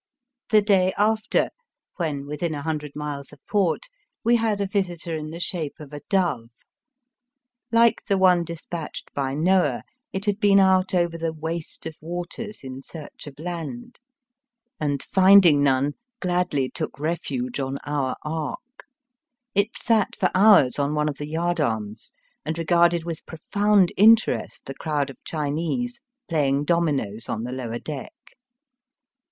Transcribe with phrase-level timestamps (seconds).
[0.49, 1.51] The day after,
[1.97, 3.85] when within a hundred miles of port,
[4.23, 6.49] we had a visitor in the shape of a dove.
[7.71, 12.63] Like the one despatched by Noah, it had been out over the waste of waters
[12.63, 13.99] in search of land,
[14.79, 16.33] and finding none Digitized by V:»00QIC THE HEATHEN CHINEE.
[16.33, 18.83] 165 gladly took refuge on our ark.
[19.53, 22.11] It sat for hours on one of the yardarms,
[22.43, 28.13] and regarded with profound interest the crowd of Chinese playing dominoes on the lower deck.